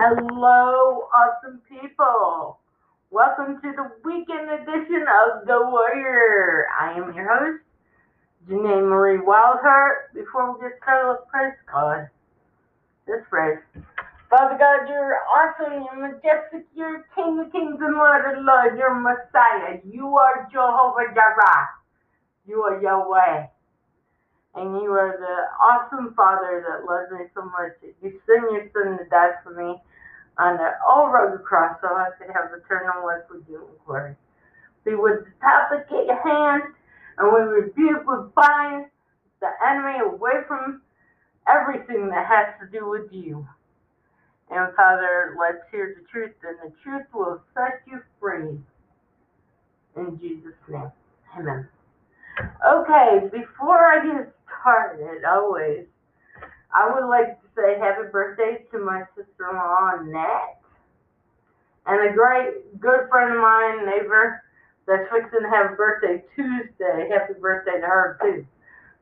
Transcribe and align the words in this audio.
Hello, 0.00 1.10
awesome 1.10 1.60
people. 1.68 2.60
Welcome 3.10 3.58
to 3.60 3.72
the 3.74 3.90
weekend 4.04 4.48
edition 4.48 5.02
of 5.10 5.44
The 5.44 5.58
Warrior. 5.58 6.68
I 6.70 6.92
am 6.92 7.12
your 7.16 7.26
host, 7.26 7.64
Janae 8.48 8.88
Marie 8.88 9.18
Wildheart. 9.18 10.14
Before 10.14 10.54
we 10.54 10.60
get 10.62 10.78
started, 10.84 11.18
let's 11.18 11.26
praise 11.32 11.58
God. 11.66 12.06
Let's 13.08 13.26
pray. 13.28 13.58
Father 14.30 14.54
God, 14.54 14.86
you're 14.86 15.18
awesome, 15.34 15.82
you're 15.82 16.14
majestic, 16.14 16.68
you're 16.76 17.04
King 17.16 17.42
of 17.44 17.50
kings 17.50 17.78
and 17.82 17.96
Lord 17.96 18.22
of 18.22 18.44
lords, 18.44 18.78
you're 18.78 18.94
Messiah. 18.94 19.80
You 19.82 20.14
are 20.14 20.46
Jehovah 20.52 21.10
Jireh. 21.12 21.66
You 22.46 22.62
are 22.62 22.80
Yahweh. 22.80 23.46
And 24.54 24.80
you 24.80 24.90
are 24.94 25.18
the 25.18 25.36
awesome 25.58 26.14
Father 26.14 26.62
that 26.62 26.86
loves 26.86 27.10
me 27.10 27.26
so 27.34 27.42
much. 27.42 27.74
You 27.82 28.20
sent 28.26 28.52
your 28.52 28.70
Son 28.72 28.96
to 28.96 29.04
die 29.10 29.34
for 29.42 29.50
me 29.50 29.82
on 30.38 30.56
the 30.56 30.70
old 30.88 31.12
rugged 31.12 31.44
cross 31.44 31.76
so 31.82 31.88
I 31.88 32.10
could 32.18 32.28
have 32.34 32.50
eternal 32.54 33.04
life 33.04 33.26
with 33.30 33.42
you 33.48 33.58
in 33.58 33.74
glory. 33.84 34.14
We 34.84 34.94
would 34.94 35.26
deprecate 35.40 36.06
your 36.06 36.22
hand 36.22 36.62
and 37.18 37.32
we 37.32 37.40
rebuke, 37.40 38.06
we 38.06 38.14
bind 38.34 38.86
the 39.40 39.50
enemy 39.68 39.98
away 40.04 40.44
from 40.46 40.82
everything 41.48 42.08
that 42.10 42.26
has 42.26 42.54
to 42.60 42.78
do 42.78 42.88
with 42.88 43.10
you. 43.12 43.46
And 44.50 44.74
Father, 44.76 45.36
let's 45.38 45.64
hear 45.70 45.94
the 45.98 46.06
truth, 46.08 46.32
and 46.42 46.56
the 46.62 46.74
truth 46.82 47.06
will 47.12 47.42
set 47.54 47.82
you 47.86 48.00
free. 48.18 48.58
In 49.96 50.18
Jesus' 50.18 50.54
name, 50.68 50.90
amen. 51.36 51.68
Okay, 52.66 53.28
before 53.30 53.78
I 53.78 54.04
get 54.04 54.32
started, 54.62 55.24
always, 55.28 55.84
I 56.72 56.90
would 56.94 57.08
like 57.08 57.40
to 57.42 57.47
say 57.58 57.78
happy 57.78 58.08
birthday 58.12 58.64
to 58.70 58.78
my 58.78 59.02
sister-in-law, 59.16 59.98
Annette, 60.00 60.62
and 61.86 62.08
a 62.08 62.14
great 62.14 62.80
good 62.80 63.08
friend 63.10 63.34
of 63.34 63.40
mine, 63.40 63.86
neighbor, 63.86 64.42
that's 64.86 65.10
fixing 65.10 65.42
to 65.42 65.48
have 65.50 65.72
a 65.72 65.76
birthday 65.76 66.22
Tuesday. 66.36 67.10
Happy 67.10 67.34
birthday 67.40 67.80
to 67.80 67.86
her, 67.86 68.18
too. 68.22 68.46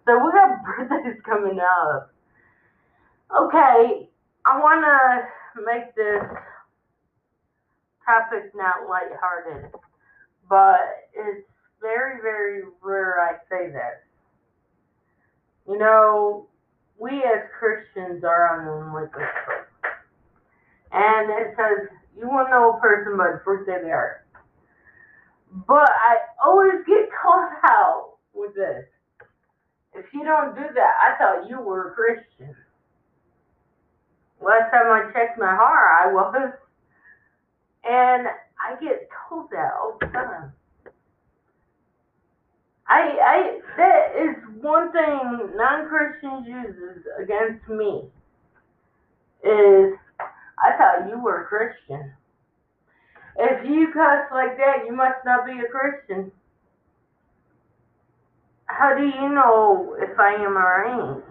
So 0.07 0.19
we 0.19 0.33
got 0.33 0.65
birthdays 0.89 1.21
coming 1.25 1.61
up. 1.61 2.11
Okay, 3.37 4.09
I 4.47 4.59
want 4.59 4.85
to 4.85 5.63
make 5.65 5.95
this 5.95 6.23
topic 8.07 8.53
not 8.55 8.89
lighthearted, 8.89 9.73
but 10.49 10.81
it's 11.13 11.47
very, 11.81 12.21
very 12.23 12.63
rare 12.81 13.21
I 13.21 13.37
say 13.51 13.71
this. 13.71 14.01
You 15.69 15.79
know, 15.79 16.47
we 16.99 17.11
as 17.11 17.49
Christians 17.59 18.25
are 18.25 18.57
on 18.57 18.65
the 18.65 19.01
liquor 19.01 19.29
store. 19.43 19.69
And 20.93 21.31
it 21.31 21.55
says, 21.57 21.89
you 22.17 22.29
will 22.29 22.49
know 22.49 22.77
a 22.77 22.81
person 22.81 23.17
by 23.17 23.33
the 23.33 23.41
fruit 23.45 23.67
they 23.67 23.91
are. 23.91 24.25
But 25.67 25.91
I 25.91 26.19
always 26.45 26.85
get 26.87 27.09
caught 27.23 27.53
out 27.65 28.15
with 28.35 28.55
this. 28.55 28.85
If 29.95 30.07
you 30.13 30.25
don't 30.25 30.55
do 30.55 30.63
that, 30.75 30.93
I 31.01 31.17
thought 31.19 31.49
you 31.49 31.61
were 31.61 31.91
a 31.91 31.95
Christian. 31.95 32.55
Last 34.41 34.71
time 34.71 34.87
I 34.93 35.11
checked 35.13 35.39
my 35.39 35.55
heart, 35.55 36.09
I 36.09 36.13
was. 36.13 36.53
And 37.85 38.29
I 38.61 38.81
get 38.83 39.09
told 39.29 39.51
that 39.51 39.73
all 39.81 39.97
the 40.01 40.07
time. 40.07 40.53
I, 42.89 43.01
I, 43.21 43.61
that 43.77 44.15
is 44.17 44.37
one 44.63 44.93
thing 44.93 45.57
non-Christians 45.57 46.47
uses 46.47 47.05
against 47.21 47.69
me. 47.69 48.05
Is 49.43 49.95
I 50.59 50.77
thought 50.79 51.09
you 51.09 51.23
were 51.23 51.43
a 51.43 51.47
Christian. 51.47 52.13
If 53.39 53.69
you 53.69 53.93
cuss 53.93 54.27
like 54.33 54.57
that, 54.57 54.87
you 54.87 54.95
must 54.95 55.19
not 55.25 55.47
be 55.47 55.53
a 55.53 55.69
Christian. 55.71 56.33
How 58.67 58.97
do 58.97 59.05
you 59.05 59.29
know 59.29 59.97
if 60.01 60.19
I 60.19 60.35
am 60.35 60.57
or 60.57 60.85
ain't? 60.87 61.25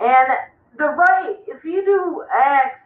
And 0.00 0.28
the 0.78 0.86
right, 0.86 1.36
if 1.46 1.64
you 1.64 1.84
do 1.84 2.22
acts 2.32 2.80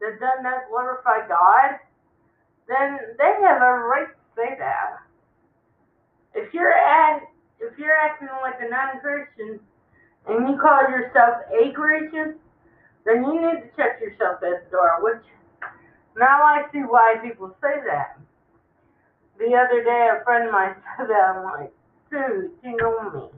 that 0.00 0.20
does 0.20 0.42
not 0.42 0.68
glorify 0.70 1.26
God, 1.28 1.78
then 2.68 2.98
they 3.18 3.32
have 3.42 3.62
a 3.62 3.78
right 3.78 4.08
to 4.08 4.14
say 4.36 4.56
that. 4.58 5.00
If 6.34 6.52
you're 6.52 6.72
act, 6.72 7.26
if 7.60 7.78
you're 7.78 7.94
acting 7.94 8.28
like 8.42 8.54
a 8.60 8.68
non-Christian 8.68 9.60
and 10.28 10.48
you 10.48 10.60
call 10.60 10.82
yourself 10.90 11.46
a 11.52 11.72
Christian, 11.72 12.36
then 13.04 13.24
you 13.24 13.34
need 13.34 13.62
to 13.62 13.68
check 13.76 14.00
yourself 14.00 14.42
at 14.42 14.64
the 14.64 14.70
door. 14.70 14.98
Which 15.00 15.22
now 16.16 16.42
I 16.42 16.64
see 16.72 16.80
why 16.80 17.16
people 17.22 17.54
say 17.62 17.80
that. 17.86 18.18
The 19.38 19.54
other 19.54 19.82
day, 19.82 20.10
a 20.10 20.24
friend 20.24 20.48
of 20.48 20.52
mine 20.52 20.74
said 20.96 21.08
that. 21.08 21.36
I'm 21.36 21.44
like, 21.44 21.72
dude, 22.10 22.50
you 22.62 22.76
know 22.76 23.10
me. 23.10 23.28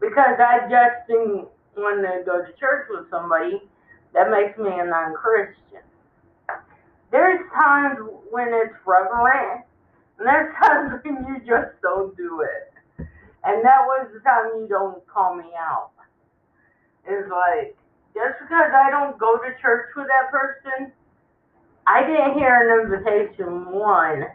Because 0.00 0.38
I 0.38 0.66
just 0.68 1.06
didn't 1.08 1.46
want 1.76 2.02
to 2.02 2.24
go 2.24 2.44
to 2.44 2.52
church 2.58 2.88
with 2.90 3.08
somebody 3.10 3.62
that 4.14 4.30
makes 4.30 4.58
me 4.58 4.68
a 4.68 4.84
non-Christian. 4.84 5.82
There's 7.10 7.40
times 7.52 7.98
when 8.30 8.48
it's 8.50 8.74
relevant 8.86 9.64
and 10.22 10.28
there's 10.28 10.54
times 10.54 11.02
when 11.02 11.26
you 11.26 11.38
just 11.40 11.74
don't 11.82 12.16
do 12.16 12.42
it. 12.42 12.72
And 13.42 13.64
that 13.64 13.82
was 13.82 14.06
the 14.14 14.20
time 14.20 14.60
you 14.60 14.68
don't 14.68 15.04
call 15.08 15.34
me 15.34 15.50
out. 15.58 15.90
It's 17.04 17.28
like, 17.28 17.76
just 18.14 18.38
because 18.40 18.70
I 18.72 18.88
don't 18.90 19.18
go 19.18 19.38
to 19.38 19.50
church 19.60 19.90
with 19.96 20.06
that 20.06 20.30
person, 20.30 20.92
I 21.88 22.06
didn't 22.06 22.38
hear 22.38 22.54
an 22.54 22.86
invitation, 22.86 23.72
one. 23.72 24.26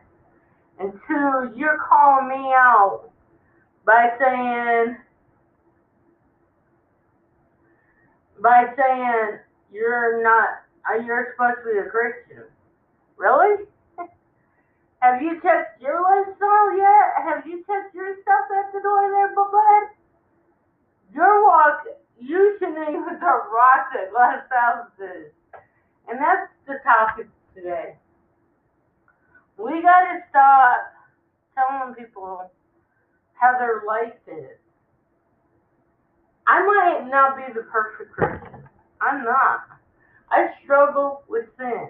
And 0.77 0.91
two, 1.07 1.57
you're 1.57 1.79
calling 1.87 2.27
me 2.27 2.51
out 2.53 3.09
by 3.85 4.09
saying, 4.19 4.97
by 8.41 8.65
saying 8.75 9.39
you're 9.71 10.21
not, 10.21 10.49
uh, 10.83 11.01
you're 11.05 11.33
supposed 11.33 11.59
to 11.65 11.71
be 11.71 11.79
a 11.79 11.89
Christian. 11.89 12.43
Really? 13.15 13.63
Have 14.99 15.21
you 15.21 15.39
checked 15.41 15.81
your 15.81 16.01
lifestyle 16.01 16.77
yet? 16.77 17.07
Have 17.23 17.45
you 17.45 17.63
checked 17.67 17.93
your 17.93 18.15
stuff 18.21 18.45
at 18.57 18.73
the 18.73 18.81
door 18.81 19.11
there, 19.11 19.35
bud? 19.35 19.93
Your 21.13 21.45
walk 21.45 21.85
usually 22.19 22.97
with 22.97 23.21
a 23.21 23.35
rock 23.53 23.93
at 23.93 24.11
glass 24.11 24.43
houses. 24.49 25.31
And 26.09 26.19
that's 26.19 26.49
the 26.65 26.79
topic 26.83 27.27
today. 27.55 27.95
We 29.57 29.81
gotta 29.81 30.23
stop 30.29 30.93
telling 31.55 31.95
people 31.95 32.51
how 33.33 33.57
their 33.59 33.83
life 33.87 34.17
is. 34.27 34.57
I 36.47 36.65
might 36.65 37.09
not 37.09 37.37
be 37.37 37.53
the 37.53 37.63
perfect 37.63 38.13
Christian. 38.13 38.63
I'm 39.01 39.23
not. 39.23 39.61
I 40.31 40.47
struggle 40.63 41.23
with 41.27 41.45
sin. 41.57 41.89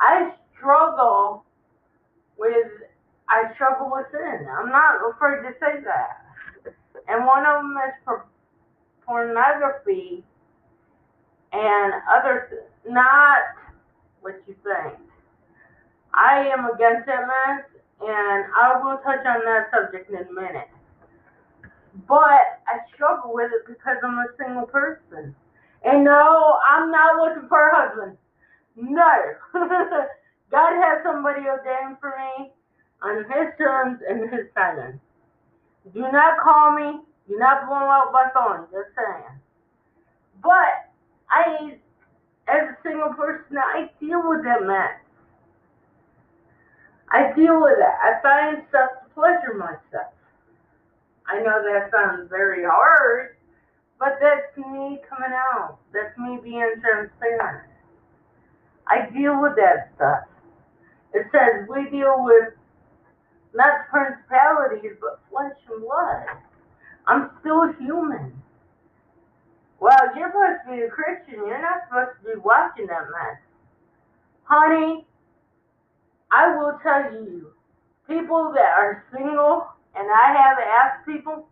I 0.00 0.32
struggle 0.56 1.44
with 2.38 2.88
I 3.28 3.52
struggle 3.54 3.90
with 3.92 4.06
sin. 4.10 4.48
I'm 4.48 4.70
not 4.70 5.04
afraid 5.10 5.42
to 5.42 5.52
say 5.60 5.84
that. 5.84 6.72
And 7.08 7.26
one 7.26 7.44
of 7.44 7.62
them 7.62 7.76
is 7.76 8.24
pornography 9.04 10.24
and 11.52 11.92
other 12.08 12.64
not 12.88 13.40
what 14.20 14.42
you 14.46 14.54
think. 14.62 14.98
I 16.14 16.48
am 16.48 16.64
against 16.74 17.06
mess, 17.06 17.64
and 18.00 18.44
I 18.56 18.80
will 18.82 18.98
touch 18.98 19.24
on 19.26 19.44
that 19.44 19.68
subject 19.72 20.10
in 20.10 20.16
a 20.16 20.32
minute. 20.32 20.68
But 22.06 22.60
I 22.68 22.80
struggle 22.94 23.34
with 23.34 23.50
it 23.52 23.66
because 23.66 23.96
I'm 24.02 24.18
a 24.18 24.26
single 24.38 24.66
person. 24.66 25.34
And 25.84 26.04
no, 26.04 26.58
I'm 26.68 26.90
not 26.90 27.16
looking 27.16 27.48
for 27.48 27.68
a 27.68 27.88
husband. 27.88 28.16
No. 28.76 29.12
God 30.50 30.72
has 30.72 31.02
somebody 31.04 31.42
ordained 31.46 31.98
for 32.00 32.14
me 32.16 32.50
on 33.02 33.18
his 33.24 33.48
terms 33.58 34.00
and 34.08 34.30
his 34.32 34.46
timing. 34.56 35.00
Do 35.94 36.00
not 36.00 36.38
call 36.42 36.74
me. 36.74 37.00
Do 37.28 37.38
not 37.38 37.66
blow 37.66 37.76
out 37.76 38.12
my 38.12 38.28
phone. 38.32 38.66
Just 38.72 38.94
saying. 38.96 39.40
But 40.42 40.88
I, 41.30 41.76
as 42.48 42.68
a 42.70 42.76
single 42.82 43.12
person, 43.14 43.58
I 43.58 43.90
deal 44.00 44.22
with 44.28 44.44
that 44.44 44.62
mess. 44.64 44.96
I 47.10 47.32
deal 47.34 47.60
with 47.60 47.78
it. 47.78 47.96
I 48.02 48.20
find 48.22 48.64
stuff 48.68 48.90
to 49.04 49.14
pleasure 49.14 49.54
myself. 49.54 50.12
I 51.26 51.40
know 51.40 51.62
that 51.62 51.90
sounds 51.90 52.28
very 52.30 52.64
hard, 52.64 53.36
but 53.98 54.18
that's 54.20 54.56
me 54.56 54.98
coming 55.08 55.32
out. 55.32 55.78
That's 55.92 56.16
me 56.18 56.38
being 56.42 56.74
transparent. 56.80 57.68
I 58.86 59.10
deal 59.10 59.40
with 59.40 59.56
that 59.56 59.92
stuff. 59.96 60.24
It 61.14 61.26
says 61.32 61.68
we 61.68 61.88
deal 61.90 62.16
with 62.18 62.54
not 63.54 63.88
principalities, 63.90 64.96
but 65.00 65.20
flesh 65.30 65.56
and 65.70 65.82
blood. 65.82 66.26
I'm 67.06 67.30
still 67.40 67.72
human. 67.80 68.42
Well, 69.80 69.98
you're 70.16 70.28
supposed 70.28 70.66
to 70.66 70.76
be 70.76 70.82
a 70.82 70.90
Christian. 70.90 71.46
You're 71.46 71.62
not 71.62 71.88
supposed 71.88 72.18
to 72.20 72.34
be 72.34 72.40
watching 72.40 72.86
that 72.88 73.06
mess. 73.08 73.38
Honey, 74.44 75.06
I 76.30 76.56
will 76.56 76.78
tell 76.82 77.12
you, 77.12 77.52
people 78.06 78.52
that 78.54 78.72
are 78.76 79.04
single, 79.12 79.66
and 79.94 80.08
I 80.10 80.32
have 80.32 80.58
asked 80.58 81.06
people, 81.06 81.48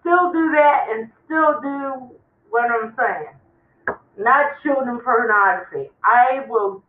still 0.00 0.32
do 0.32 0.50
that 0.52 0.88
and 0.90 1.10
still 1.24 1.60
do 1.60 2.10
what 2.50 2.70
I'm 2.70 2.94
saying. 2.98 3.98
Not 4.18 4.62
children 4.62 5.00
pornography. 5.00 5.90
I 6.04 6.44
will, 6.48 6.82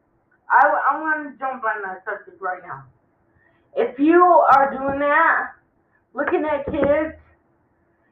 I, 0.54 0.92
I 0.92 1.02
want 1.02 1.26
to 1.26 1.40
jump 1.40 1.64
on 1.64 1.82
that 1.82 2.04
subject 2.06 2.40
right 2.40 2.62
now. 2.62 2.86
If 3.76 3.98
you 3.98 4.22
are 4.22 4.70
doing 4.72 5.00
that, 5.00 5.54
looking 6.14 6.46
at 6.46 6.66
kids 6.66 7.18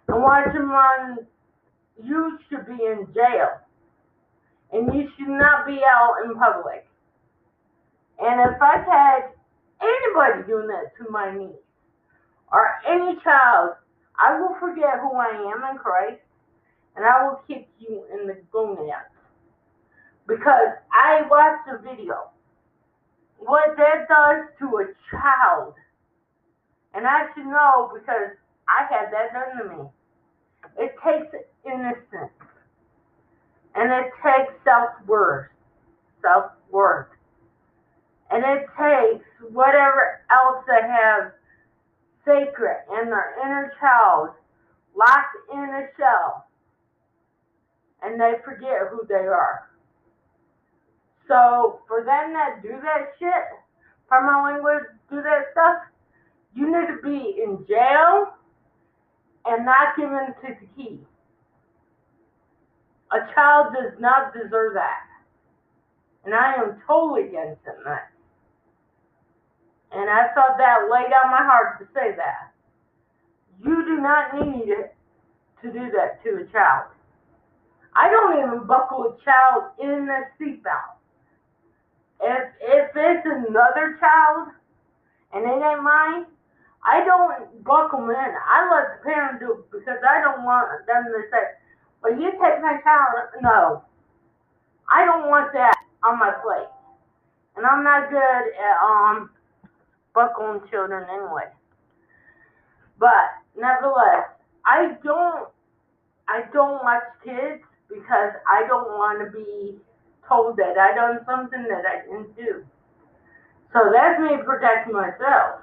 and 0.07 0.23
watching 0.23 0.53
them 0.53 0.71
on, 0.71 1.17
you 2.03 2.39
should 2.49 2.65
be 2.65 2.83
in 2.83 3.05
jail. 3.13 3.61
And 4.73 4.91
you 4.93 5.07
should 5.17 5.27
not 5.27 5.67
be 5.67 5.79
out 5.85 6.15
in 6.25 6.33
public. 6.33 6.87
And 8.19 8.41
if 8.41 8.61
I've 8.61 8.85
had 8.85 9.19
anybody 9.81 10.47
doing 10.47 10.67
that 10.67 10.95
to 10.97 11.11
my 11.11 11.35
niece 11.37 11.61
or 12.51 12.69
any 12.87 13.19
child, 13.23 13.75
I 14.17 14.39
will 14.39 14.55
forget 14.59 14.99
who 15.01 15.13
I 15.13 15.53
am 15.53 15.69
in 15.69 15.77
Christ 15.77 16.21
and 16.95 17.05
I 17.05 17.23
will 17.23 17.41
kick 17.47 17.67
you 17.79 18.03
in 18.11 18.27
the 18.27 18.37
gonads. 18.51 19.13
Because 20.27 20.73
I 20.91 21.21
watched 21.29 21.67
the 21.69 21.77
video. 21.87 22.30
What 23.41 23.75
that 23.75 24.07
does 24.07 24.45
to 24.59 24.65
a 24.77 24.85
child. 25.09 25.73
And 26.93 27.07
I 27.07 27.25
should 27.33 27.47
know 27.47 27.91
because 27.93 28.37
I 28.69 28.85
had 28.87 29.11
that 29.11 29.33
done 29.33 29.57
to 29.57 29.77
me. 29.77 29.89
It 30.77 30.93
takes 31.03 31.33
innocence. 31.65 32.37
And 33.73 33.91
it 33.91 34.11
takes 34.21 34.53
self 34.63 34.91
worth. 35.07 35.49
Self 36.21 36.51
worth. 36.69 37.07
And 38.29 38.43
it 38.45 38.67
takes 38.77 39.25
whatever 39.51 40.21
else 40.29 40.63
they 40.67 40.87
have 40.87 41.31
sacred 42.23 42.77
in 43.01 43.09
their 43.09 43.35
inner 43.43 43.73
child 43.79 44.29
locked 44.95 45.35
in 45.51 45.59
a 45.59 45.87
shell. 45.97 46.45
And 48.03 48.21
they 48.21 48.33
forget 48.45 48.89
who 48.91 49.01
they 49.07 49.25
are. 49.25 49.70
So 51.27 51.81
for 51.87 52.03
them 52.03 52.33
that 52.33 52.61
do 52.61 52.79
that 52.81 53.13
shit, 53.19 53.47
my 54.09 54.43
language, 54.43 54.83
do 55.09 55.21
that 55.21 55.51
stuff, 55.53 55.83
you 56.53 56.65
need 56.67 56.87
to 56.87 57.01
be 57.01 57.41
in 57.41 57.65
jail 57.67 58.33
and 59.45 59.65
not 59.65 59.95
given 59.95 60.33
to 60.41 60.55
the 60.59 60.67
key. 60.75 60.99
A 63.11 63.33
child 63.33 63.73
does 63.73 63.93
not 63.99 64.33
deserve 64.33 64.73
that. 64.73 65.07
And 66.25 66.35
I 66.35 66.55
am 66.55 66.81
totally 66.85 67.29
against 67.29 67.61
it, 67.65 67.75
man. 67.85 67.99
And 69.91 70.09
I 70.09 70.33
felt 70.33 70.57
that 70.57 70.87
laid 70.91 71.11
on 71.11 71.31
my 71.31 71.43
heart 71.43 71.79
to 71.79 71.85
say 71.93 72.15
that. 72.15 72.53
You 73.63 73.83
do 73.85 74.01
not 74.01 74.33
need 74.35 74.69
it 74.69 74.95
to 75.61 75.71
do 75.71 75.91
that 75.91 76.23
to 76.23 76.43
a 76.43 76.51
child. 76.51 76.87
I 77.95 78.09
don't 78.09 78.39
even 78.39 78.67
buckle 78.67 79.03
a 79.03 79.23
child 79.23 79.71
in 79.79 80.07
a 80.09 80.41
seatbelt. 80.41 81.00
If 82.21 82.43
if 82.61 82.91
it's 82.95 83.25
another 83.25 83.97
child 83.99 84.49
and 85.33 85.45
it 85.45 85.65
ain't 85.65 85.83
mine, 85.83 86.25
I 86.85 87.03
don't 87.05 87.63
buckle 87.63 88.01
them 88.01 88.11
in. 88.11 88.15
I 88.15 88.69
let 88.71 88.99
the 88.99 89.03
parent 89.09 89.39
do 89.39 89.53
it 89.53 89.71
because 89.71 89.99
I 90.07 90.21
don't 90.21 90.43
want 90.43 90.85
them 90.87 91.05
to 91.05 91.21
say, 91.31 91.43
"Well, 92.03 92.13
you 92.19 92.31
take 92.33 92.61
my 92.61 92.79
child." 92.83 93.29
No, 93.41 93.83
I 94.89 95.05
don't 95.05 95.29
want 95.29 95.53
that 95.53 95.75
on 96.03 96.19
my 96.19 96.31
plate, 96.43 96.69
and 97.55 97.65
I'm 97.65 97.83
not 97.83 98.09
good 98.09 98.19
at 98.53 98.77
um 98.83 99.29
buckling 100.13 100.61
children 100.69 101.07
anyway. 101.09 101.49
But 102.99 103.33
nevertheless, 103.55 104.29
I 104.65 104.97
don't 105.03 105.49
I 106.27 106.43
don't 106.53 106.83
watch 106.83 107.03
kids 107.23 107.63
because 107.89 108.33
I 108.49 108.65
don't 108.67 108.89
want 108.97 109.19
to 109.25 109.37
be 109.37 109.77
told 110.27 110.57
that 110.57 110.77
I 110.77 110.95
done 110.95 111.19
something 111.25 111.63
that 111.63 111.83
I 111.85 112.05
didn't 112.05 112.35
do. 112.35 112.65
So 113.73 113.91
that's 113.91 114.19
me 114.19 114.37
protecting 114.43 114.93
myself. 114.93 115.61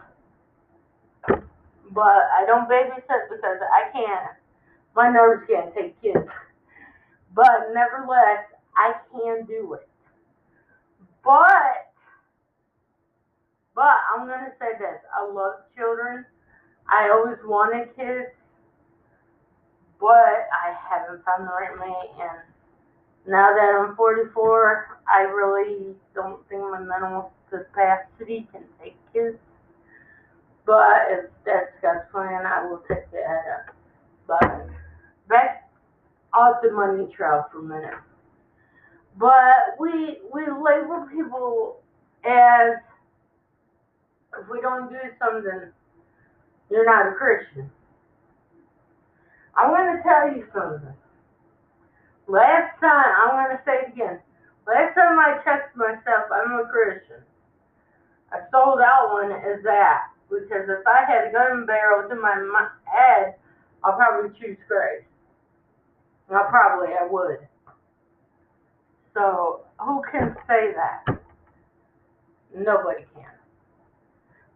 But 1.90 2.22
I 2.36 2.44
don't 2.46 2.68
babysit 2.68 3.28
because 3.30 3.58
I 3.60 3.92
can't. 3.92 4.36
My 4.94 5.10
nerves 5.10 5.44
can't 5.48 5.74
take 5.74 6.00
kids. 6.02 6.26
But 7.34 7.72
nevertheless, 7.72 8.44
I 8.76 8.94
can 9.12 9.44
do 9.46 9.74
it. 9.74 9.88
But 11.24 11.92
but 13.74 13.94
I'm 14.14 14.26
gonna 14.26 14.52
say 14.58 14.78
this: 14.78 15.00
I 15.14 15.30
love 15.30 15.54
children. 15.76 16.24
I 16.88 17.10
always 17.10 17.38
wanted 17.44 17.94
kids, 17.96 18.32
but 20.00 20.08
I 20.08 20.74
haven't 20.74 21.24
found 21.24 21.46
the 21.46 21.52
right 21.52 21.78
mate. 21.78 22.10
And 22.20 22.40
now 23.28 23.52
that 23.54 23.86
I'm 23.86 23.94
44, 23.94 25.00
I 25.06 25.20
really 25.20 25.94
don't 26.14 26.46
think 26.48 26.62
my 26.62 26.80
mental 26.80 27.30
capacity 27.50 28.48
can 28.50 28.62
take 28.82 28.96
kids. 29.12 29.36
But 30.64 31.08
if 31.10 31.24
that's 31.44 31.72
God's 31.82 32.10
plan, 32.10 32.46
I 32.46 32.66
will 32.66 32.82
take 32.88 33.10
that 33.12 33.68
up. 33.68 33.74
But 34.26 34.66
back 35.28 35.70
off 36.32 36.56
the 36.62 36.72
money 36.72 37.12
trail 37.14 37.46
for 37.52 37.58
a 37.58 37.62
minute. 37.62 37.98
But 39.18 39.78
we 39.78 40.18
we 40.32 40.42
label 40.42 41.06
people 41.10 41.80
as 42.24 42.76
if 44.38 44.48
we 44.50 44.60
don't 44.60 44.90
do 44.90 44.98
something, 45.18 45.72
you're 46.70 46.84
not 46.84 47.12
a 47.12 47.14
Christian. 47.14 47.70
I'm 49.56 49.70
going 49.70 49.96
to 49.96 50.02
tell 50.02 50.36
you 50.36 50.46
something. 50.52 50.94
Last 52.28 52.78
time, 52.80 53.12
I'm 53.16 53.46
going 53.46 53.56
to 53.56 53.62
say 53.64 53.88
it 53.88 53.92
again. 53.94 54.20
Last 54.66 54.94
time 54.94 55.18
I 55.18 55.40
checked 55.44 55.76
myself, 55.76 56.28
I'm 56.32 56.60
a 56.60 56.68
Christian. 56.68 57.24
I 58.30 58.40
sold 58.52 58.80
out 58.80 59.10
one 59.14 59.32
as 59.32 59.62
that 59.64 60.12
because 60.28 60.68
if 60.68 60.86
I 60.86 61.10
had 61.10 61.28
a 61.28 61.32
gun 61.32 61.64
barrel 61.64 62.08
to 62.08 62.14
my 62.14 62.68
head, 62.84 63.34
I'll 63.82 63.96
probably 63.96 64.38
choose 64.38 64.58
grace. 64.68 65.04
Well, 66.28 66.44
probably 66.50 66.88
I 66.92 67.06
would. 67.10 67.38
So 69.14 69.62
who 69.80 70.02
can 70.12 70.36
say 70.46 70.74
that? 70.76 71.22
Nobody 72.54 73.04
can 73.14 73.24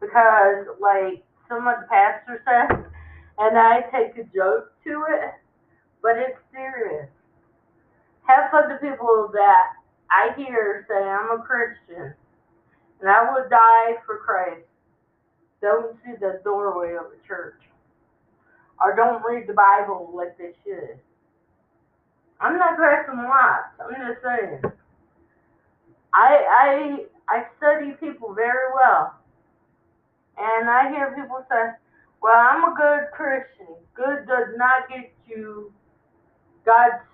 because 0.03 0.67
like 0.81 1.25
some 1.49 1.67
of 1.69 1.77
the 1.81 1.87
pastor 1.87 2.43
said, 2.45 2.85
and 3.39 3.59
I 3.59 3.83
take 3.93 4.19
a 4.19 4.25
joke 4.35 4.73
to 4.85 5.05
it, 5.09 5.35
but 6.03 6.19
it's 6.19 6.39
serious. 6.53 7.09
Half 8.25 8.55
of 8.55 8.71
the 8.71 8.79
people 8.87 9.31
that 9.33 9.65
I 10.11 10.33
hear 10.37 10.85
say 10.89 10.95
I'm 10.95 11.41
a 11.41 11.43
Christian 11.43 12.15
and 13.01 13.11
I 13.11 13.31
will 13.33 13.49
die 13.49 14.01
for 14.07 14.19
Christ 14.19 14.67
don't 15.61 15.97
see 16.05 16.13
the 16.21 16.41
doorway 16.45 16.95
of 16.95 17.07
a 17.07 17.27
church 17.27 17.61
or 18.81 18.95
don't 18.97 19.23
read 19.23 19.47
the 19.47 19.55
Bible 19.55 20.13
like 20.15 20.37
they 20.37 20.53
should. 20.65 20.99
I'm 22.41 22.59
not 22.59 22.77
cracking 22.77 23.17
lots. 23.17 23.71
I'm 23.79 23.95
just 23.95 24.23
saying. 24.23 24.61
I 26.13 26.35
I 26.51 27.07
I 27.29 27.45
study 27.57 27.93
people 28.01 28.35
very 28.35 28.73
well. 28.75 29.15
And 30.37 30.69
I 30.69 30.91
hear 30.91 31.15
people 31.15 31.45
say, 31.49 31.71
well, 32.21 32.35
I'm 32.35 32.65
a 32.65 32.75
good 32.75 33.13
Christian. 33.13 33.75
Good 33.95 34.27
does 34.27 34.49
not 34.57 34.89
get 34.89 35.13
you 35.29 35.73
God's 36.67 37.05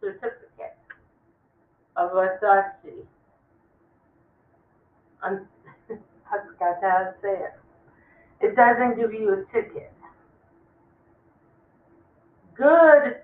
certificate 0.00 0.76
of 1.96 2.10
authority. 2.10 3.04
I'm, 5.22 5.46
I 5.90 6.38
forgot 6.46 6.76
how 6.82 6.98
to 6.98 7.14
say 7.22 7.32
it. 7.32 7.54
It 8.40 8.56
doesn't 8.56 8.96
give 8.96 9.12
you 9.12 9.32
a 9.32 9.52
ticket. 9.52 9.92
Good, 12.56 13.16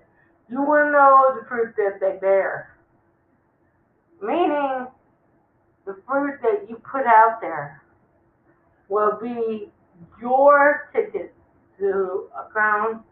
you 0.49 0.61
will 0.61 0.91
know 0.91 1.37
the 1.39 1.47
fruit 1.47 1.75
that 1.77 1.99
they 1.99 2.17
bear. 2.19 2.75
Meaning, 4.21 4.87
the 5.85 5.97
fruit 6.07 6.39
that 6.41 6.69
you 6.69 6.81
put 6.91 7.05
out 7.05 7.39
there 7.41 7.81
will 8.89 9.17
be 9.21 9.69
your 10.21 10.89
ticket 10.93 11.33
to 11.79 12.29
a 12.37 12.49
crown 12.51 13.03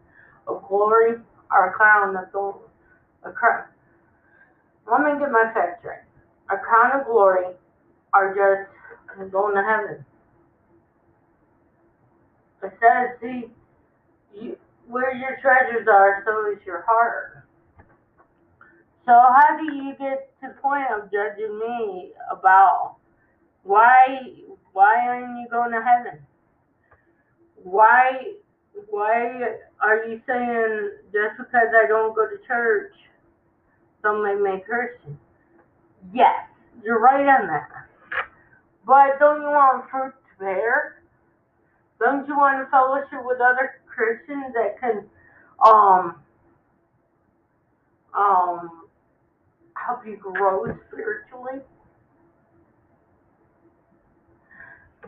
of 0.46 0.66
glory 0.68 1.14
or 1.50 1.70
a 1.70 1.72
crown 1.72 2.16
of 2.16 2.32
gold. 2.32 2.65
A 3.24 3.32
crown. 3.32 3.64
Let 4.90 5.02
get 5.18 5.32
my 5.32 5.50
facts 5.52 5.84
right. 5.84 6.04
A 6.50 6.58
crown 6.62 7.00
of 7.00 7.06
glory 7.06 7.54
are 8.12 8.34
just 8.34 9.32
going 9.32 9.54
to 9.54 9.62
heaven. 9.62 10.04
It 12.62 12.72
says, 12.80 13.18
see, 13.20 13.50
you, 14.34 14.56
where 14.88 15.14
your 15.14 15.38
treasures 15.40 15.86
are, 15.90 16.22
so 16.24 16.52
is 16.52 16.64
your 16.64 16.82
heart. 16.82 17.46
So 19.06 19.12
how 19.12 19.56
do 19.56 19.72
you 19.72 19.94
get 19.98 20.32
to 20.40 20.48
the 20.48 20.60
point 20.60 20.86
of 20.90 21.10
judging 21.12 21.58
me 21.58 22.12
about 22.30 22.96
why 23.62 24.20
why 24.72 25.06
aren't 25.06 25.40
you 25.40 25.46
going 25.48 25.70
to 25.70 25.80
heaven? 25.80 26.20
Why 27.62 28.34
why 28.90 29.56
are 29.80 30.04
you 30.04 30.20
saying 30.26 30.90
just 31.12 31.38
because 31.38 31.68
I 31.74 31.86
don't 31.88 32.14
go 32.14 32.26
to 32.26 32.36
church, 32.46 32.92
don't 34.02 34.22
make 34.22 34.40
me 34.40 34.62
Yes, 36.12 36.48
you're 36.84 37.00
right 37.00 37.26
on 37.26 37.48
that. 37.48 37.68
But 38.86 39.18
don't 39.18 39.42
you 39.42 39.48
want 39.48 39.90
fruit 39.90 40.12
to 40.12 40.44
bear? 40.44 41.02
Don't 41.98 42.28
you 42.28 42.36
want 42.36 42.64
to 42.64 42.70
fellowship 42.70 43.24
with 43.24 43.40
other 43.40 43.80
Christians 43.86 44.54
that 44.54 44.78
can 44.78 45.04
um 45.64 46.16
um 48.16 48.82
help 49.74 50.06
you 50.06 50.16
grow 50.18 50.66
spiritually? 50.88 51.62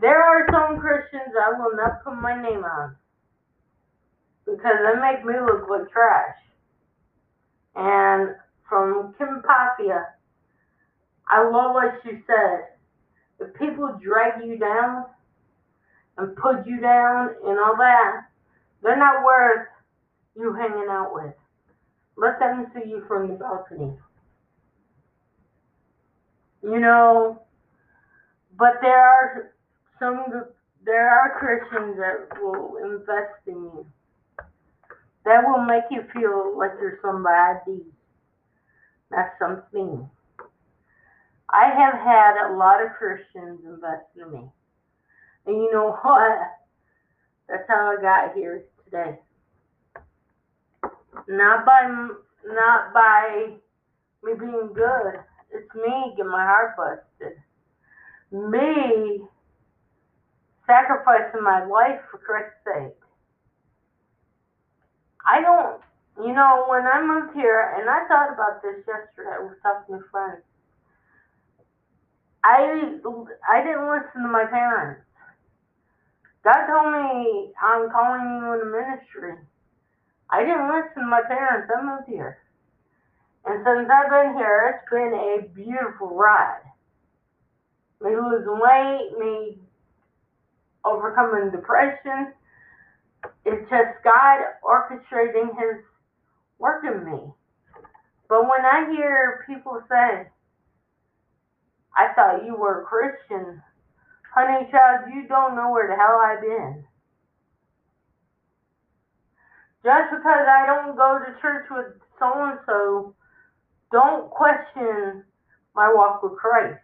There 0.01 0.21
are 0.21 0.47
some 0.51 0.79
Christians 0.79 1.33
I 1.39 1.59
will 1.59 1.75
not 1.75 2.03
put 2.03 2.15
my 2.15 2.41
name 2.41 2.63
on 2.63 2.95
because 4.49 4.77
they 4.83 4.99
make 4.99 5.25
me 5.25 5.33
look 5.39 5.69
like 5.69 5.91
trash. 5.91 6.35
And 7.75 8.35
from 8.67 9.13
Kim 9.17 9.41
Papia, 9.41 10.05
I 11.27 11.43
love 11.43 11.73
what 11.73 11.99
she 12.03 12.19
said. 12.25 12.67
If 13.39 13.53
people 13.55 13.99
drag 14.03 14.43
you 14.45 14.57
down 14.57 15.05
and 16.17 16.35
put 16.35 16.65
you 16.65 16.81
down 16.81 17.29
and 17.45 17.59
all 17.59 17.75
that, 17.77 18.25
they're 18.83 18.97
not 18.97 19.23
worth 19.23 19.67
you 20.35 20.53
hanging 20.53 20.89
out 20.89 21.13
with. 21.13 21.33
Let 22.17 22.39
them 22.39 22.67
see 22.73 22.89
you 22.89 23.03
from 23.07 23.29
the 23.29 23.35
balcony. 23.35 23.93
You 26.61 26.79
know, 26.79 27.41
but 28.57 28.73
there 28.81 28.99
are 28.99 29.53
some 29.99 30.25
there 30.85 31.09
are 31.09 31.39
Christians 31.39 31.97
that 31.97 32.41
will 32.41 32.77
invest 32.83 33.47
in 33.47 33.53
you. 33.53 33.85
That 35.29 35.45
will 35.45 35.63
make 35.63 35.83
you 35.91 36.01
feel 36.11 36.57
like 36.57 36.71
you're 36.81 36.97
somebody, 37.03 37.85
not 39.11 39.27
something. 39.37 40.09
I 41.47 41.65
have 41.65 41.93
had 41.93 42.49
a 42.49 42.57
lot 42.57 42.83
of 42.83 42.93
Christians 42.97 43.59
invest 43.63 44.09
in 44.19 44.31
me. 44.31 44.49
And 45.45 45.55
you 45.55 45.71
know 45.71 45.91
what? 46.01 46.39
That's 47.47 47.61
how 47.67 47.95
I 47.95 48.01
got 48.01 48.33
here 48.33 48.63
today. 48.85 49.19
Not 51.27 51.63
by 51.63 52.07
not 52.47 52.91
by 52.91 53.53
me 54.23 54.33
being 54.33 54.71
good. 54.73 55.13
It's 55.51 55.75
me 55.75 56.13
getting 56.17 56.31
my 56.31 56.43
heart 56.43 56.75
busted. 56.75 57.37
Me 58.31 59.21
sacrificing 60.65 61.43
my 61.43 61.65
life 61.65 61.99
for 62.09 62.17
Christ's 62.17 62.57
sake. 62.65 63.08
I 65.29 65.41
don't, 65.41 65.81
you 66.25 66.33
know, 66.33 66.65
when 66.69 66.87
I 66.87 67.05
moved 67.05 67.35
here, 67.35 67.77
and 67.77 67.87
I 67.89 68.07
thought 68.09 68.33
about 68.33 68.63
this 68.63 68.81
yesterday, 68.87 69.29
I 69.37 69.43
was 69.45 69.57
talking 69.61 69.99
to 69.99 70.05
friends. 70.09 70.41
I 72.43 72.97
I 73.51 73.61
didn't 73.63 73.89
listen 73.89 74.23
to 74.23 74.27
my 74.27 74.45
parents. 74.49 75.01
God 76.43 76.65
told 76.67 76.93
me 76.93 77.51
I'm 77.61 77.91
calling 77.91 78.41
you 78.41 78.53
in 78.53 78.59
the 78.59 78.71
ministry. 78.73 79.35
I 80.31 80.41
didn't 80.41 80.69
listen 80.69 81.03
to 81.03 81.07
my 81.09 81.21
parents. 81.27 81.69
I 81.75 81.83
moved 81.83 82.07
here. 82.09 82.39
And 83.45 83.63
since 83.65 83.89
I've 83.89 84.09
been 84.09 84.35
here, 84.37 84.81
it's 84.81 84.89
been 84.89 85.13
a 85.13 85.47
beautiful 85.53 86.15
ride. 86.15 86.63
Me 88.01 88.11
losing 88.15 88.59
weight, 88.59 89.11
me 89.19 89.57
overcoming 90.85 91.51
depression. 91.51 92.33
It's 93.45 93.69
just 93.69 94.03
God 94.03 94.39
orchestrating 94.63 95.49
His 95.57 95.83
work 96.57 96.83
in 96.83 97.05
me. 97.05 97.19
But 98.27 98.43
when 98.43 98.63
I 98.63 98.91
hear 98.91 99.43
people 99.47 99.81
say, 99.89 100.27
I 101.95 102.13
thought 102.13 102.45
you 102.45 102.55
were 102.55 102.81
a 102.81 102.85
Christian, 102.85 103.61
honey 104.33 104.69
child, 104.71 105.11
you 105.13 105.27
don't 105.27 105.55
know 105.55 105.71
where 105.71 105.87
the 105.87 105.95
hell 105.95 106.21
I've 106.21 106.41
been. 106.41 106.83
Just 109.83 110.11
because 110.11 110.45
I 110.47 110.65
don't 110.65 110.95
go 110.95 111.19
to 111.19 111.41
church 111.41 111.65
with 111.71 111.99
so 112.19 112.31
and 112.35 112.59
so, 112.65 113.15
don't 113.91 114.29
question 114.29 115.23
my 115.73 115.91
walk 115.93 116.21
with 116.21 116.33
Christ 116.37 116.79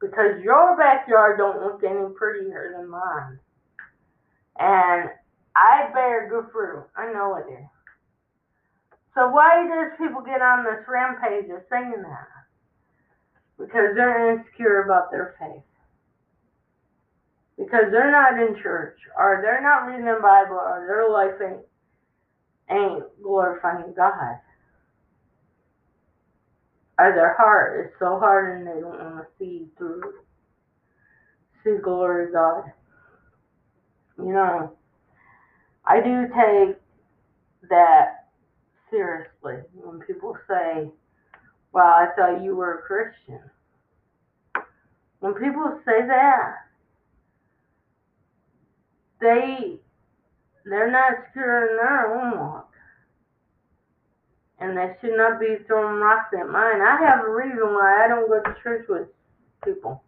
because 0.00 0.42
your 0.42 0.76
backyard 0.76 1.38
don't 1.38 1.62
look 1.62 1.82
any 1.84 2.12
prettier 2.16 2.74
than 2.76 2.88
mine. 2.88 3.38
And 4.58 5.10
I 5.56 5.90
bear 5.92 6.28
good 6.28 6.50
fruit. 6.52 6.86
I 6.96 7.12
know 7.12 7.36
it 7.36 7.50
is. 7.52 7.68
So 9.14 9.28
why 9.28 9.66
does 9.68 9.98
people 9.98 10.22
get 10.22 10.40
on 10.40 10.64
this 10.64 10.84
rampage 10.88 11.50
of 11.50 11.62
saying 11.70 12.02
that? 12.02 12.28
Because 13.58 13.94
they're 13.94 14.32
insecure 14.32 14.82
about 14.82 15.10
their 15.10 15.36
faith. 15.38 15.62
Because 17.58 17.92
they're 17.92 18.10
not 18.10 18.40
in 18.40 18.60
church, 18.62 18.98
or 19.16 19.40
they're 19.42 19.62
not 19.62 19.86
reading 19.86 20.06
the 20.06 20.18
Bible, 20.22 20.56
or 20.56 20.86
their 20.88 21.10
life 21.10 21.36
ain't, 21.40 21.66
ain't 22.70 23.22
glorifying 23.22 23.92
God 23.94 24.38
or 26.98 27.12
their 27.14 27.34
heart 27.34 27.86
is 27.86 27.92
so 27.98 28.18
hard 28.18 28.58
and 28.58 28.66
they 28.66 28.80
don't 28.80 28.98
want 28.98 29.16
to 29.16 29.26
see 29.38 29.66
through 29.76 30.02
see 31.64 31.76
glory 31.82 32.26
of 32.26 32.32
God. 32.32 32.64
You 34.18 34.32
know, 34.32 34.72
I 35.84 36.00
do 36.00 36.26
take 36.28 36.76
that 37.68 38.28
seriously 38.90 39.62
when 39.74 40.00
people 40.00 40.36
say, 40.48 40.88
Well, 41.72 41.86
I 41.86 42.08
thought 42.16 42.42
you 42.42 42.56
were 42.56 42.78
a 42.78 42.82
Christian. 42.82 43.40
When 45.20 45.34
people 45.34 45.80
say 45.84 46.06
that, 46.06 46.54
they 49.20 49.78
they're 50.64 50.90
not 50.90 51.26
secure 51.26 51.70
in 51.70 51.76
their 51.76 52.20
own 52.20 52.38
walk 52.38 52.72
and 54.62 54.76
they 54.76 54.94
should 55.00 55.16
not 55.16 55.40
be 55.40 55.56
throwing 55.66 56.00
rocks 56.00 56.32
at 56.38 56.48
mine. 56.48 56.80
I 56.80 56.98
have 57.04 57.24
a 57.24 57.30
reason 57.30 57.74
why 57.74 58.04
I 58.04 58.08
don't 58.08 58.28
go 58.28 58.40
to 58.40 58.56
church 58.62 58.86
with 58.88 59.08
people. 59.64 60.02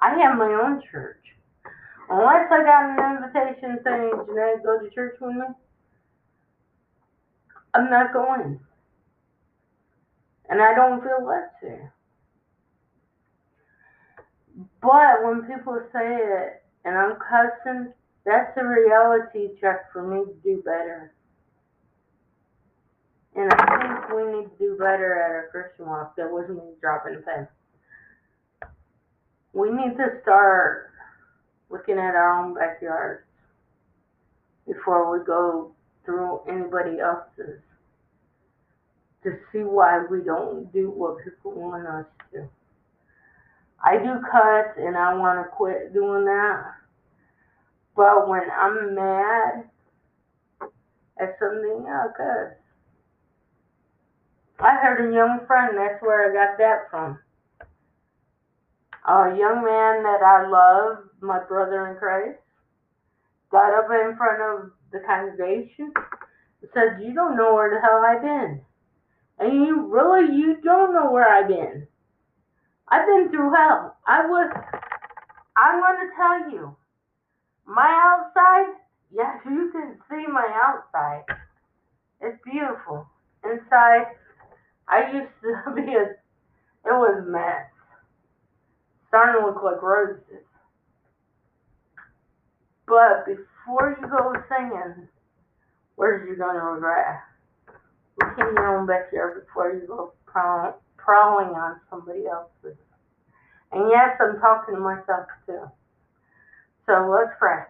I 0.00 0.18
have 0.18 0.38
my 0.38 0.46
own 0.46 0.82
church. 0.90 1.35
Unless 2.08 2.52
I 2.52 2.62
got 2.62 2.98
an 2.98 3.16
invitation 3.16 3.78
saying, 3.82 4.12
Jeanette, 4.26 4.62
go 4.64 4.78
to 4.78 4.90
church 4.94 5.16
with 5.20 5.34
me, 5.34 5.44
I'm 7.74 7.90
not 7.90 8.12
going. 8.12 8.60
And 10.48 10.62
I 10.62 10.74
don't 10.74 11.02
feel 11.02 11.26
left 11.26 11.56
there. 11.60 11.92
But 14.80 15.24
when 15.24 15.42
people 15.42 15.80
say 15.92 16.16
it 16.16 16.62
and 16.84 16.96
I'm 16.96 17.16
cussing, 17.16 17.92
that's 18.24 18.56
a 18.56 18.64
reality 18.64 19.58
check 19.60 19.92
for 19.92 20.06
me 20.06 20.24
to 20.24 20.34
do 20.44 20.62
better. 20.64 21.12
And 23.34 23.52
I 23.52 23.78
think 23.78 24.16
we 24.16 24.24
need 24.32 24.48
to 24.48 24.58
do 24.58 24.76
better 24.78 25.20
at 25.20 25.30
our 25.30 25.48
Christian 25.50 25.86
walk. 25.86 26.16
That 26.16 26.30
wasn't 26.30 26.58
me 26.58 26.72
dropping 26.80 27.16
a 27.16 27.18
pen. 27.18 27.48
We 29.52 29.70
need 29.70 29.96
to 29.98 30.20
start 30.22 30.92
looking 31.70 31.98
at 31.98 32.14
our 32.14 32.44
own 32.44 32.54
backyards 32.54 33.24
before 34.66 35.16
we 35.16 35.24
go 35.24 35.72
through 36.04 36.40
anybody 36.48 37.00
else's 37.00 37.60
to 39.22 39.38
see 39.52 39.58
why 39.58 40.04
we 40.08 40.22
don't 40.22 40.72
do 40.72 40.90
what 40.90 41.16
people 41.24 41.52
want 41.52 41.86
us 41.86 42.06
to. 42.32 42.48
I 43.84 43.98
do 43.98 44.20
cuts 44.30 44.78
and 44.78 44.96
I 44.96 45.14
want 45.14 45.44
to 45.44 45.50
quit 45.50 45.92
doing 45.92 46.24
that. 46.24 46.72
But 47.96 48.28
when 48.28 48.42
I'm 48.50 48.94
mad 48.94 49.64
at 51.18 51.36
something, 51.40 51.86
I'll 51.88 52.12
cuss. 52.16 52.54
I 54.58 54.76
heard 54.76 55.10
a 55.10 55.14
young 55.14 55.40
friend, 55.46 55.76
that's 55.76 56.00
where 56.02 56.30
I 56.30 56.32
got 56.32 56.58
that 56.58 56.90
from. 56.90 57.18
A 59.06 59.36
young 59.38 59.62
man 59.62 60.02
that 60.02 60.20
I 60.20 60.48
love, 60.48 61.04
my 61.20 61.38
brother 61.46 61.86
in 61.88 61.96
Christ, 61.96 62.40
got 63.52 63.72
up 63.72 63.88
in 63.90 64.16
front 64.16 64.42
of 64.42 64.72
the 64.90 64.98
congregation 65.06 65.92
and 66.60 66.70
said, 66.74 67.00
You 67.00 67.14
don't 67.14 67.36
know 67.36 67.54
where 67.54 67.70
the 67.70 67.80
hell 67.80 68.02
I've 68.04 68.22
been. 68.22 68.60
And 69.38 69.64
you 69.64 69.86
really, 69.86 70.34
you 70.34 70.56
don't 70.64 70.92
know 70.92 71.12
where 71.12 71.28
I've 71.28 71.46
been. 71.46 71.86
I've 72.88 73.06
been 73.06 73.28
through 73.30 73.52
hell. 73.54 73.96
I 74.06 74.26
was, 74.26 74.50
I'm 75.56 75.80
going 75.80 76.08
to 76.08 76.16
tell 76.16 76.50
you, 76.50 76.76
my 77.66 77.86
outside, 77.86 78.74
yes, 79.12 79.38
you 79.44 79.70
can 79.72 79.98
see 80.10 80.26
my 80.26 80.48
outside. 80.64 81.24
It's 82.20 82.38
beautiful. 82.44 83.06
Inside, 83.44 84.06
I 84.88 85.12
used 85.12 85.32
to 85.42 85.72
be 85.76 85.94
a, 85.94 86.02
it 86.02 86.94
was 86.94 87.24
mess. 87.28 87.75
Starting 89.08 89.40
to 89.40 89.46
look 89.46 89.62
like 89.62 89.82
roses. 89.82 90.44
But 92.86 93.26
before 93.26 93.96
you 94.00 94.08
go 94.08 94.32
singing, 94.48 95.08
where's 95.96 96.28
you 96.28 96.36
gonna 96.36 96.62
regret? 96.62 97.20
Look 98.20 98.38
in 98.38 98.54
your 98.54 98.78
own 98.78 98.86
backyard 98.86 99.44
before 99.44 99.72
you 99.74 99.86
go 99.86 100.12
prow- 100.24 100.76
prowling 100.96 101.54
on 101.54 101.80
somebody 101.90 102.26
else's. 102.26 102.78
And 103.72 103.90
yes, 103.90 104.16
I'm 104.20 104.40
talking 104.40 104.74
to 104.74 104.80
myself 104.80 105.26
too. 105.46 105.62
So 106.86 107.10
let's 107.10 107.34
pray. 107.38 107.64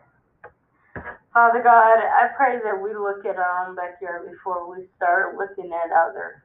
Father 1.32 1.62
God, 1.62 1.98
I 2.00 2.28
pray 2.36 2.58
that 2.64 2.80
we 2.80 2.94
look 2.94 3.24
at 3.24 3.36
our 3.36 3.68
own 3.68 3.76
backyard 3.76 4.30
before 4.30 4.70
we 4.70 4.84
start 4.96 5.36
looking 5.36 5.72
at 5.72 5.90
others. 5.92 6.40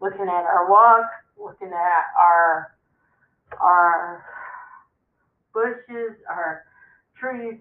Looking 0.00 0.28
at 0.28 0.44
our 0.44 0.70
walk, 0.70 1.06
looking 1.38 1.72
at 1.72 2.04
our 2.18 2.74
our 3.60 4.24
bushes, 5.52 6.16
our 6.28 6.64
trees, 7.18 7.60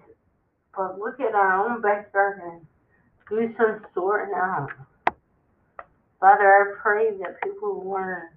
but 0.76 1.00
look 1.00 1.20
at 1.20 1.36
our 1.36 1.66
own 1.66 1.82
backyard 1.82 2.42
and 2.44 2.66
do 3.30 3.54
some 3.58 3.82
sorting 3.94 4.36
out. 4.36 4.70
Father, 6.20 6.48
I 6.48 6.82
pray 6.82 7.12
that 7.22 7.42
people 7.42 7.90
learn 7.90 8.30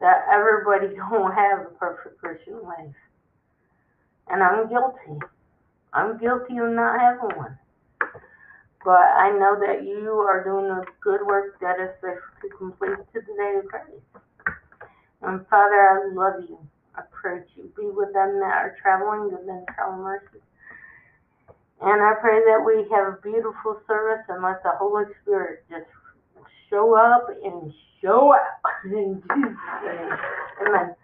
that 0.00 0.26
everybody 0.32 0.94
don't 1.10 1.32
have 1.32 1.60
a 1.60 1.70
perfect 1.78 2.18
Christian 2.20 2.62
life. 2.62 2.94
And 4.28 4.42
I'm 4.42 4.68
guilty. 4.68 5.20
I'm 5.92 6.18
guilty 6.18 6.58
of 6.58 6.70
not 6.70 7.00
having 7.00 7.36
one. 7.36 7.58
But 8.84 9.00
I 9.16 9.30
know 9.30 9.56
that 9.66 9.84
you 9.84 10.10
are 10.12 10.44
doing 10.44 10.70
a 10.70 10.84
good 11.00 11.26
work 11.26 11.58
that 11.60 11.80
is 11.80 11.90
faithful 12.02 12.34
to 12.42 12.48
complete 12.56 12.98
to 13.14 13.20
the 13.20 13.34
day 13.36 13.58
of 13.58 13.66
grace. 13.66 14.23
And 15.22 15.46
Father, 15.48 15.74
I 15.74 16.14
love 16.14 16.44
you. 16.48 16.58
I 16.96 17.02
pray 17.10 17.40
that 17.40 17.48
you 17.56 17.72
be 17.76 17.86
with 17.86 18.12
them 18.12 18.38
that 18.40 18.54
are 18.54 18.76
traveling, 18.80 19.30
give 19.30 19.46
them 19.46 19.64
travel 19.74 20.02
mercy. 20.02 20.40
And 21.80 22.02
I 22.02 22.14
pray 22.20 22.40
that 22.46 22.64
we 22.64 22.88
have 22.94 23.14
a 23.14 23.18
beautiful 23.22 23.80
service 23.86 24.24
and 24.28 24.42
let 24.42 24.62
the 24.62 24.72
Holy 24.78 25.04
Spirit 25.22 25.64
just 25.68 25.86
show 26.70 26.94
up 26.96 27.28
and 27.44 27.72
show 28.00 28.32
up 28.32 28.60
in 28.84 29.22
Jesus' 29.22 29.58
name. 29.84 30.10
Amen. 30.66 30.94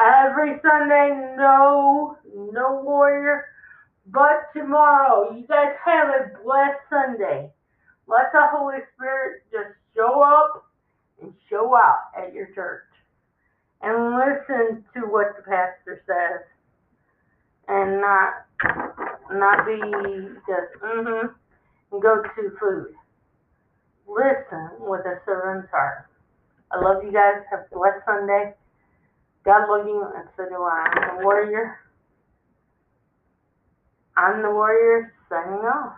Every 0.00 0.60
Sunday, 0.62 1.34
no, 1.36 2.16
no 2.52 2.82
warrior. 2.84 3.46
But 4.06 4.52
tomorrow, 4.54 5.32
you 5.36 5.46
guys 5.46 5.74
have 5.84 6.08
a 6.08 6.42
blessed 6.44 6.80
Sunday. 6.90 7.50
Let 8.08 8.32
the 8.32 8.46
Holy 8.52 8.78
Spirit 8.96 9.42
just 9.52 9.74
show 9.96 10.22
up 10.22 10.64
and 11.22 11.32
show 11.48 11.76
out 11.76 12.10
at 12.18 12.34
your 12.34 12.48
church. 12.54 12.84
And 13.82 14.14
listen 14.14 14.84
to 14.94 15.00
what 15.08 15.36
the 15.36 15.42
pastor 15.42 16.02
says. 16.06 16.46
And 17.68 18.00
not 18.00 18.46
not 19.30 19.64
be 19.66 19.80
just 20.46 20.82
mm-hmm 20.82 21.28
and 21.92 22.02
go 22.02 22.22
to 22.22 22.50
food. 22.58 22.94
Listen 24.06 24.70
with 24.80 25.00
a 25.06 25.20
servant's 25.24 25.70
heart. 25.70 26.06
I 26.72 26.80
love 26.80 27.02
you 27.04 27.12
guys. 27.12 27.42
Have 27.50 27.66
a 27.70 27.74
blessed 27.74 28.04
Sunday. 28.06 28.54
God 29.44 29.68
love 29.68 29.86
you, 29.86 30.04
and 30.16 30.28
so 30.36 30.44
do 30.48 30.56
I. 30.56 30.86
I'm 30.92 31.18
the 31.18 31.24
warrior. 31.24 31.78
I'm 34.16 34.42
the 34.42 34.50
warrior 34.50 35.14
signing 35.28 35.64
off. 35.64 35.94